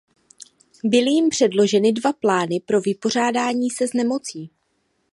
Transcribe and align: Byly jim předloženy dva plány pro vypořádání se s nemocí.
Byly 0.83 1.11
jim 1.11 1.29
předloženy 1.29 1.91
dva 1.91 2.13
plány 2.13 2.59
pro 2.65 2.81
vypořádání 2.81 3.69
se 3.69 3.87
s 3.87 3.93
nemocí. 3.93 4.49